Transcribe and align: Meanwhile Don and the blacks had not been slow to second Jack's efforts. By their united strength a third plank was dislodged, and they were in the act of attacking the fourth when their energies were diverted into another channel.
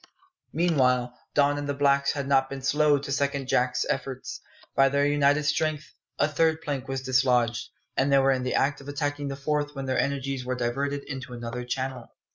Meanwhile 0.51 1.15
Don 1.35 1.59
and 1.59 1.69
the 1.69 1.75
blacks 1.75 2.13
had 2.13 2.27
not 2.27 2.49
been 2.49 2.63
slow 2.63 2.97
to 2.97 3.11
second 3.11 3.47
Jack's 3.47 3.85
efforts. 3.87 4.41
By 4.75 4.89
their 4.89 5.05
united 5.05 5.43
strength 5.43 5.93
a 6.17 6.27
third 6.27 6.59
plank 6.63 6.87
was 6.87 7.03
dislodged, 7.03 7.69
and 7.95 8.11
they 8.11 8.17
were 8.17 8.31
in 8.31 8.41
the 8.41 8.55
act 8.55 8.81
of 8.81 8.87
attacking 8.89 9.27
the 9.27 9.35
fourth 9.35 9.75
when 9.75 9.85
their 9.85 9.99
energies 9.99 10.43
were 10.43 10.55
diverted 10.55 11.03
into 11.03 11.33
another 11.33 11.63
channel. 11.65 12.09